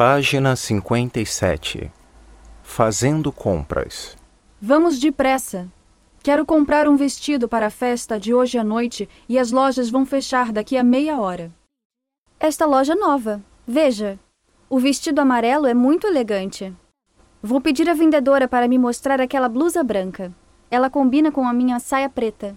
Página 0.00 0.56
57. 0.56 1.92
Fazendo 2.62 3.30
compras. 3.30 4.16
Vamos 4.58 4.98
depressa. 4.98 5.70
Quero 6.22 6.46
comprar 6.46 6.88
um 6.88 6.96
vestido 6.96 7.46
para 7.46 7.66
a 7.66 7.70
festa 7.70 8.18
de 8.18 8.32
hoje 8.32 8.56
à 8.56 8.64
noite 8.64 9.06
e 9.28 9.38
as 9.38 9.50
lojas 9.52 9.90
vão 9.90 10.06
fechar 10.06 10.52
daqui 10.52 10.78
a 10.78 10.82
meia 10.82 11.20
hora. 11.20 11.52
Esta 12.38 12.64
loja 12.64 12.94
nova. 12.94 13.42
Veja. 13.66 14.18
O 14.70 14.78
vestido 14.78 15.20
amarelo 15.20 15.66
é 15.66 15.74
muito 15.74 16.06
elegante. 16.06 16.74
Vou 17.42 17.60
pedir 17.60 17.86
à 17.86 17.92
vendedora 17.92 18.48
para 18.48 18.66
me 18.66 18.78
mostrar 18.78 19.20
aquela 19.20 19.50
blusa 19.50 19.84
branca. 19.84 20.32
Ela 20.70 20.88
combina 20.88 21.30
com 21.30 21.46
a 21.46 21.52
minha 21.52 21.78
saia 21.78 22.08
preta. 22.08 22.56